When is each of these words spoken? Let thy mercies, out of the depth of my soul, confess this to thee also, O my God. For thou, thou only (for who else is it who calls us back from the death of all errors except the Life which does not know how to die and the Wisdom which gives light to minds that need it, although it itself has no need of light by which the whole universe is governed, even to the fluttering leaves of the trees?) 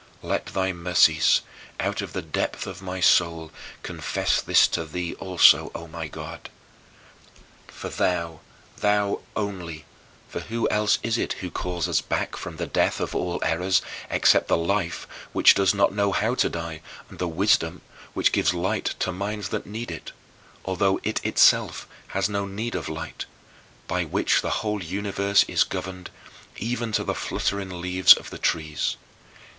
Let 0.23 0.47
thy 0.47 0.73
mercies, 0.73 1.41
out 1.79 2.01
of 2.01 2.11
the 2.13 2.23
depth 2.23 2.65
of 2.65 2.81
my 2.81 3.01
soul, 3.01 3.51
confess 3.83 4.41
this 4.41 4.67
to 4.69 4.83
thee 4.83 5.13
also, 5.19 5.71
O 5.75 5.85
my 5.87 6.07
God. 6.07 6.49
For 7.67 7.87
thou, 7.89 8.39
thou 8.77 9.21
only 9.35 9.85
(for 10.27 10.39
who 10.39 10.67
else 10.69 10.97
is 11.03 11.19
it 11.19 11.33
who 11.33 11.51
calls 11.51 11.87
us 11.87 12.01
back 12.01 12.35
from 12.35 12.57
the 12.57 12.65
death 12.65 12.99
of 12.99 13.13
all 13.13 13.39
errors 13.43 13.83
except 14.09 14.47
the 14.47 14.57
Life 14.57 15.05
which 15.33 15.53
does 15.53 15.71
not 15.71 15.93
know 15.93 16.11
how 16.11 16.33
to 16.33 16.49
die 16.49 16.81
and 17.07 17.19
the 17.19 17.27
Wisdom 17.27 17.83
which 18.15 18.31
gives 18.31 18.55
light 18.55 18.95
to 18.97 19.11
minds 19.11 19.49
that 19.49 19.67
need 19.67 19.91
it, 19.91 20.13
although 20.65 20.99
it 21.03 21.23
itself 21.23 21.87
has 22.07 22.27
no 22.27 22.47
need 22.47 22.73
of 22.73 22.89
light 22.89 23.25
by 23.87 24.03
which 24.03 24.41
the 24.41 24.49
whole 24.65 24.81
universe 24.83 25.45
is 25.47 25.63
governed, 25.63 26.09
even 26.57 26.91
to 26.91 27.03
the 27.03 27.13
fluttering 27.13 27.79
leaves 27.79 28.13
of 28.15 28.31
the 28.31 28.39
trees?) 28.39 28.95